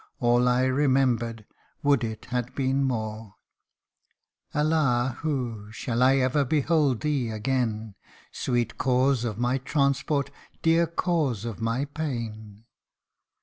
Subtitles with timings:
[0.19, 1.45] All I remembered
[1.83, 3.35] would it had been more!"
[4.55, 5.71] Allah hu!
[5.71, 7.93] shall I ever behold thee again,
[8.31, 10.31] Sweet cause of my transport
[10.63, 12.63] dear cause of my pain